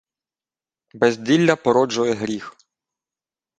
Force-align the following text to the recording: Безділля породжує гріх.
Безділля 0.93 1.55
породжує 1.55 2.13
гріх. 2.13 2.55